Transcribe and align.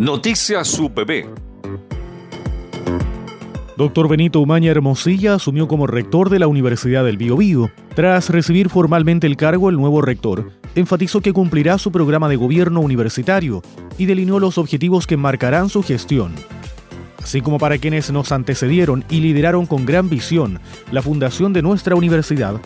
Noticias 0.00 0.78
UPB. 0.78 1.26
Doctor 3.76 4.08
Benito 4.08 4.40
Umaña 4.40 4.70
Hermosilla 4.70 5.34
asumió 5.34 5.68
como 5.68 5.86
rector 5.86 6.30
de 6.30 6.38
la 6.38 6.46
Universidad 6.46 7.04
del 7.04 7.18
Biobío. 7.18 7.70
Tras 7.94 8.30
recibir 8.30 8.70
formalmente 8.70 9.26
el 9.26 9.36
cargo, 9.36 9.68
el 9.68 9.76
nuevo 9.76 10.00
rector 10.00 10.52
enfatizó 10.74 11.20
que 11.20 11.34
cumplirá 11.34 11.76
su 11.76 11.92
programa 11.92 12.30
de 12.30 12.36
gobierno 12.36 12.80
universitario 12.80 13.60
y 13.98 14.06
delineó 14.06 14.40
los 14.40 14.56
objetivos 14.56 15.06
que 15.06 15.18
marcarán 15.18 15.68
su 15.68 15.82
gestión. 15.82 16.32
Así 17.22 17.42
como 17.42 17.58
para 17.58 17.76
quienes 17.76 18.10
nos 18.10 18.32
antecedieron 18.32 19.04
y 19.10 19.20
lideraron 19.20 19.66
con 19.66 19.84
gran 19.84 20.08
visión 20.08 20.60
la 20.90 21.02
fundación 21.02 21.52
de 21.52 21.60
nuestra 21.60 21.94
universidad, 21.94 22.58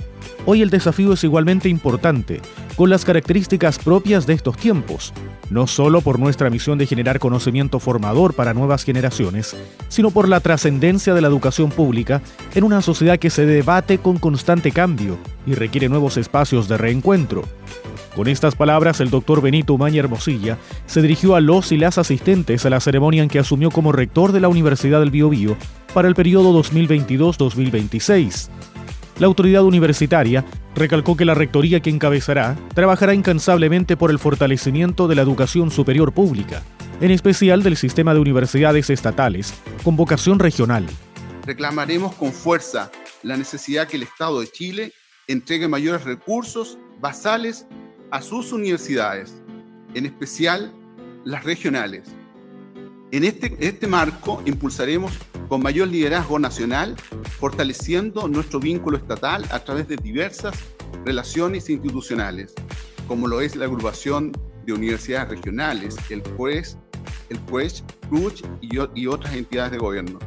hoy 0.47 0.63
el 0.63 0.71
desafío 0.71 1.15
es 1.15 1.25
igualmente 1.25 1.69
importante, 1.69 2.41
con 2.77 2.91
las 2.91 3.05
características 3.05 3.79
propias 3.79 4.27
de 4.27 4.35
estos 4.35 4.57
tiempos, 4.57 5.13
no 5.51 5.67
solo 5.67 6.01
por 6.01 6.19
nuestra 6.19 6.51
misión 6.51 6.79
de 6.79 6.87
generar 6.87 7.19
conocimiento 7.19 7.79
formador 7.79 8.35
para 8.35 8.55
nuevas 8.55 8.85
generaciones, 8.85 9.57
sino 9.89 10.11
por 10.11 10.29
la 10.29 10.41
trascendencia 10.41 11.15
de 11.15 11.21
la 11.21 11.29
educación 11.29 11.71
pública 11.71 12.23
en 12.55 12.65
una 12.65 12.83
sociedad 12.83 13.19
que 13.19 13.31
se 13.31 13.47
debate 13.47 13.99
con 13.99 14.19
constante 14.19 14.73
cambio 14.73 15.19
y 15.47 15.55
requiere 15.55 15.89
nuevos 15.89 16.17
espacios 16.17 16.69
de 16.69 16.77
reencuentro. 16.77 17.45
Con 18.15 18.29
estas 18.29 18.55
palabras, 18.55 19.01
el 19.01 19.11
doctor 19.11 19.43
Benito 19.43 19.77
Maña 19.77 19.99
Hermosilla 19.99 20.57
se 20.87 21.03
dirigió 21.03 21.35
a 21.35 21.41
los 21.41 21.73
y 21.73 21.77
las 21.77 21.99
asistentes 21.99 22.65
a 22.65 22.71
la 22.71 22.81
ceremonia 22.81 23.25
en 23.25 23.29
que 23.29 23.41
asumió 23.41 23.71
como 23.71 23.91
rector 23.91 24.31
de 24.31 24.41
la 24.41 24.49
Universidad 24.49 25.01
del 25.01 25.11
Biobío 25.11 25.57
para 25.93 26.07
el 26.07 26.15
periodo 26.15 26.53
2022-2026. 26.63 28.51
La 29.19 29.27
autoridad 29.27 29.63
universitaria 29.63 30.45
recalcó 30.75 31.17
que 31.17 31.25
la 31.25 31.35
rectoría 31.35 31.81
que 31.81 31.91
encabezará 31.91 32.57
trabajará 32.75 33.15
incansablemente 33.15 33.97
por 33.97 34.11
el 34.11 34.19
fortalecimiento 34.19 35.07
de 35.07 35.15
la 35.15 35.23
educación 35.23 35.71
superior 35.71 36.13
pública, 36.13 36.63
en 37.01 37.13
especial 37.13 37.63
del 37.63 37.77
sistema 37.77 38.13
de 38.13 38.21
universidades 38.21 38.91
estatales, 38.91 39.55
con 39.85 39.95
vocación 39.95 40.41
regional. 40.41 40.87
Reclamaremos 41.47 42.15
con 42.17 42.33
fuerza 42.33 42.91
la 43.23 43.37
necesidad 43.37 43.87
que 43.87 43.99
el 43.99 44.03
Estado 44.03 44.41
de 44.41 44.49
Chile 44.49 44.93
entregue 45.29 45.69
mayores 45.69 46.05
recursos 46.05 46.77
basales 47.01 47.67
a 48.11 48.21
sus 48.21 48.53
universidades, 48.53 49.33
en 49.95 50.07
especial 50.07 50.75
las 51.25 51.45
regionales. 51.45 52.09
En 53.13 53.23
este, 53.23 53.57
este 53.61 53.87
marco 53.87 54.43
impulsaremos 54.45 55.13
con 55.49 55.63
mayor 55.63 55.89
liderazgo 55.89 56.39
nacional, 56.39 56.97
fortaleciendo 57.39 58.29
nuestro 58.29 58.61
vínculo 58.61 58.97
estatal 58.97 59.45
a 59.51 59.61
través 59.61 59.89
de 59.89 59.97
diversas 59.97 60.55
relaciones 61.05 61.69
institucionales, 61.71 62.55
como 63.07 63.29
lo 63.29 63.41
es 63.41 63.57
la 63.57 63.67
agrupación 63.67 64.33
de 64.65 64.73
universidades 64.73 65.29
regionales, 65.29 65.97
el 66.11 66.23
CUES, 66.23 66.79
el 67.29 67.39
CUES, 67.41 67.85
CRUCH 68.09 68.45
y, 68.95 69.07
otras 69.07 69.35
entidades 69.35 69.73
de 69.73 69.79
gobierno. 69.79 70.19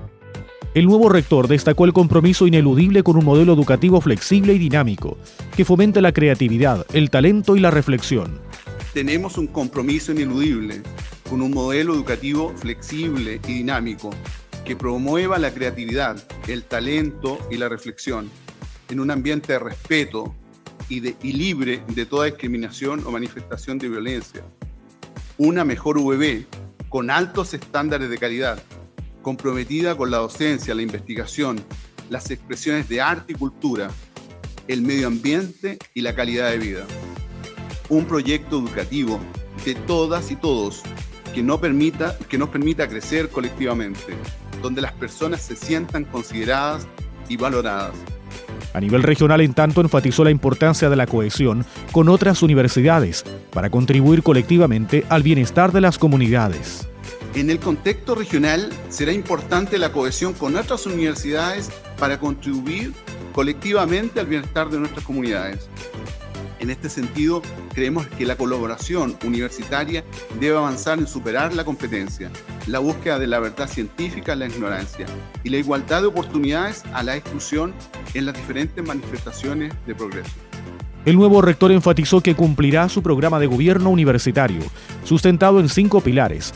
El 0.74 0.86
nuevo 0.86 1.10
rector 1.10 1.48
destacó 1.48 1.86
el 1.86 1.94
compromiso 1.94 2.46
ineludible 2.46 3.02
con 3.02 3.18
un 3.18 3.26
modelo 3.26 3.54
educativo 3.54 4.00
flexible 4.00 4.54
y 4.54 4.60
dinámico, 4.60 5.18
que 5.56 5.66
fomente 5.66 6.02
la 6.02 6.12
creatividad, 6.12 6.86
el 6.94 7.10
talento 7.10 7.56
y 7.56 7.62
la 7.62 7.72
reflexión. 7.72 8.40
Tenemos 8.94 9.38
un 9.38 9.48
compromiso 9.48 10.12
ineludible 10.12 10.84
con 11.30 11.42
un 11.42 11.52
modelo 11.52 11.94
educativo 11.96 12.54
flexible 12.56 13.40
y 13.48 13.54
dinámico, 13.54 14.12
que 14.68 14.76
promueva 14.76 15.40
la 15.40 15.54
creatividad, 15.54 16.22
el 16.46 16.66
talento 16.66 17.40
y 17.50 17.56
la 17.56 17.70
reflexión 17.70 18.30
en 18.90 19.00
un 19.00 19.12
ambiente 19.12 19.54
de 19.54 19.60
respeto 19.60 20.36
y, 20.90 21.00
libre 21.32 21.82
de 21.88 22.06
toda 22.06 22.26
discriminación 22.26 23.02
o 23.06 23.12
manifestación 23.12 23.78
de 23.78 23.88
violencia. 23.88 24.44
Una 25.38 25.64
mejor 25.64 26.02
VB 26.02 26.48
con 26.90 27.10
altos 27.10 27.54
estándares 27.54 28.10
de 28.10 28.18
calidad, 28.18 28.62
comprometida 29.22 29.96
con 29.96 30.12
la 30.12 30.18
docencia, 30.18 30.76
la 30.76 30.82
investigación, 30.82 31.64
las 32.10 32.30
expresiones 32.30 32.90
de 32.90 33.00
arte 33.00 33.32
y 33.32 33.36
cultura, 33.36 33.90
el 34.68 34.82
medio 34.82 35.08
ambiente 35.08 35.80
y 35.94 36.02
la 36.02 36.14
calidad 36.14 36.52
de 36.52 36.58
vida. 36.58 36.86
Un 37.88 38.04
proyecto 38.04 38.60
educativo 38.60 39.18
de 39.64 39.76
todas 39.76 40.30
y 40.30 40.36
todos 40.36 40.84
que, 41.38 41.44
no 41.44 41.62
permita, 41.62 42.18
que 42.28 42.40
nos 42.40 42.50
permita 42.50 42.88
crecer 42.88 43.30
colectivamente, 43.30 44.16
donde 44.60 44.82
las 44.82 44.94
personas 44.94 45.40
se 45.40 45.56
sientan 45.56 46.04
consideradas 46.04 46.88
y 47.30 47.38
valoradas. 47.38 47.94
A 48.74 48.82
nivel 48.82 49.04
regional, 49.04 49.42
en 49.42 49.54
tanto, 49.54 49.82
enfatizó 49.82 50.24
la 50.24 50.32
importancia 50.32 50.90
de 50.90 50.96
la 50.96 51.06
cohesión 51.06 51.64
con 51.92 52.10
otras 52.10 52.42
universidades 52.42 53.24
para 53.54 53.70
contribuir 53.70 54.24
colectivamente 54.24 55.06
al 55.10 55.22
bienestar 55.22 55.72
de 55.72 55.82
las 55.82 56.00
comunidades. 56.00 56.88
En 57.36 57.52
el 57.52 57.60
contexto 57.60 58.16
regional 58.16 58.70
será 58.90 59.12
importante 59.12 59.78
la 59.78 59.92
cohesión 59.92 60.34
con 60.34 60.56
otras 60.56 60.88
universidades 60.88 61.70
para 62.00 62.20
contribuir 62.20 62.94
colectivamente 63.32 64.20
al 64.20 64.26
bienestar 64.26 64.72
de 64.72 64.80
nuestras 64.80 65.06
comunidades. 65.06 65.70
En 66.60 66.72
este 66.72 66.90
sentido, 66.90 67.42
creemos 67.74 68.08
que 68.08 68.26
la 68.26 68.36
colaboración 68.36 69.18
universitaria 69.24 70.04
debe 70.40 70.58
avanzar 70.58 70.98
en 70.98 71.08
superar 71.08 71.54
la 71.54 71.64
competencia, 71.64 72.32
la 72.66 72.80
búsqueda 72.80 73.20
de 73.20 73.28
la 73.28 73.40
verdad 73.40 73.70
científica 73.70 74.36
la 74.36 74.48
ignorancia 74.48 75.06
y 75.44 75.50
la 75.50 75.58
igualdad 75.58 76.02
de 76.02 76.08
oportunidades 76.08 76.84
a 76.94 77.04
la 77.04 77.16
exclusión 77.16 77.74
en 78.14 78.26
las 78.26 78.36
diferentes 78.36 78.84
manifestaciones 78.86 79.74
de 79.86 79.96
progreso. 79.96 80.32
El 81.06 81.16
nuevo 81.16 81.42
rector 81.42 81.72
enfatizó 81.72 82.22
que 82.22 82.36
cumplirá 82.36 82.90
su 82.90 83.02
programa 83.02 83.40
de 83.40 83.48
gobierno 83.48 83.90
universitario, 83.90 84.62
sustentado 85.04 85.60
en 85.60 85.70
cinco 85.70 86.02
pilares. 86.02 86.54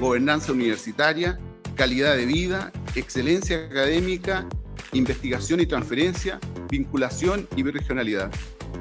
Gobernanza 0.00 0.52
universitaria, 0.52 1.38
calidad 1.74 2.16
de 2.16 2.24
vida, 2.24 2.72
excelencia 2.94 3.66
académica, 3.66 4.46
investigación 4.92 5.60
y 5.60 5.66
transferencia, 5.66 6.38
vinculación 6.70 7.46
y 7.56 7.62
regionalidad. 7.64 8.30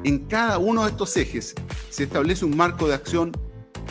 En 0.03 0.25
cada 0.27 0.57
uno 0.57 0.83
de 0.83 0.91
estos 0.91 1.15
ejes 1.17 1.53
se 1.89 2.03
establece 2.03 2.45
un 2.45 2.57
marco 2.57 2.87
de 2.87 2.95
acción 2.95 3.31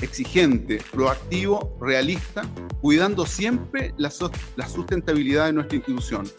exigente, 0.00 0.82
proactivo, 0.92 1.76
realista, 1.80 2.42
cuidando 2.80 3.26
siempre 3.26 3.94
la, 3.96 4.10
sustentabilidad 4.10 5.46
de 5.46 5.52
nuestra 5.52 5.76
institución. 5.76 6.30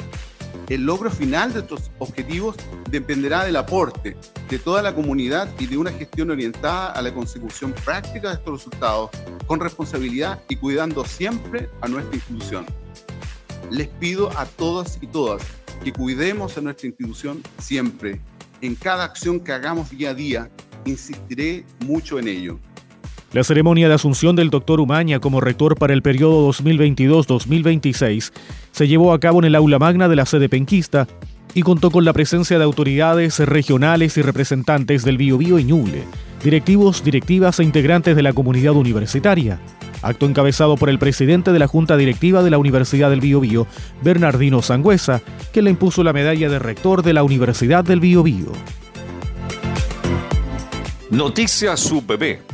El 0.67 0.85
logro 0.85 1.09
final 1.09 1.53
de 1.53 1.59
estos 1.59 1.91
objetivos 1.99 2.55
dependerá 2.89 3.45
del 3.45 3.55
aporte 3.55 4.15
de 4.49 4.59
toda 4.59 4.81
la 4.81 4.95
comunidad 4.95 5.49
y 5.59 5.67
de 5.67 5.77
una 5.77 5.91
gestión 5.91 6.31
orientada 6.31 6.91
a 6.91 7.01
la 7.01 7.13
consecución 7.13 7.73
práctica 7.85 8.29
de 8.29 8.35
estos 8.35 8.53
resultados, 8.53 9.09
con 9.47 9.59
responsabilidad 9.59 10.41
y 10.49 10.55
cuidando 10.55 11.05
siempre 11.05 11.69
a 11.81 11.87
nuestra 11.87 12.15
institución. 12.15 12.65
Les 13.69 13.87
pido 13.87 14.37
a 14.37 14.45
todas 14.45 14.97
y 15.01 15.07
todas 15.07 15.41
que 15.83 15.93
cuidemos 15.93 16.57
a 16.57 16.61
nuestra 16.61 16.87
institución 16.87 17.41
siempre, 17.59 18.21
en 18.61 18.75
cada 18.75 19.03
acción 19.03 19.39
que 19.39 19.51
hagamos 19.51 19.89
día 19.89 20.11
a 20.11 20.13
día, 20.13 20.49
insistiré 20.85 21.65
mucho 21.85 22.19
en 22.19 22.27
ello. 22.27 22.59
La 23.33 23.43
ceremonia 23.43 23.87
de 23.87 23.93
asunción 23.93 24.35
del 24.35 24.49
doctor 24.49 24.81
Umaña 24.81 25.19
como 25.19 25.39
rector 25.39 25.77
para 25.77 25.93
el 25.93 26.01
periodo 26.01 26.51
2022-2026 26.51 28.31
se 28.71 28.87
llevó 28.87 29.13
a 29.13 29.19
cabo 29.19 29.39
en 29.39 29.45
el 29.45 29.55
aula 29.55 29.79
magna 29.79 30.09
de 30.09 30.17
la 30.17 30.25
sede 30.25 30.49
penquista 30.49 31.07
y 31.53 31.61
contó 31.61 31.91
con 31.91 32.03
la 32.03 32.13
presencia 32.13 32.57
de 32.57 32.63
autoridades 32.63 33.39
regionales 33.39 34.17
y 34.17 34.21
representantes 34.21 35.03
del 35.03 35.17
Biobío 35.17 35.59
y 35.59 35.63
Ñuble, 35.63 36.03
directivos, 36.43 37.03
directivas 37.03 37.59
e 37.59 37.63
integrantes 37.63 38.15
de 38.15 38.21
la 38.21 38.33
comunidad 38.33 38.73
universitaria. 38.73 39.59
Acto 40.01 40.25
encabezado 40.25 40.77
por 40.77 40.89
el 40.89 40.99
presidente 40.99 41.51
de 41.51 41.59
la 41.59 41.67
Junta 41.67 41.97
Directiva 41.97 42.43
de 42.43 42.49
la 42.49 42.57
Universidad 42.57 43.09
del 43.09 43.21
Biobío, 43.21 43.67
Bernardino 44.01 44.61
Sangüesa, 44.61 45.21
que 45.53 45.61
le 45.61 45.69
impuso 45.69 46.03
la 46.03 46.13
medalla 46.13 46.49
de 46.49 46.59
rector 46.59 47.03
de 47.03 47.13
la 47.13 47.23
Universidad 47.23 47.83
del 47.83 47.99
Biobío. 47.99 48.51
Noticias 51.09 51.91
UPB 51.91 52.50